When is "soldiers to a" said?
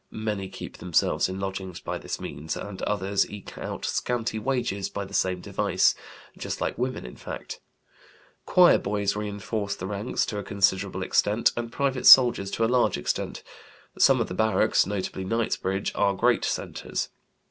12.07-12.65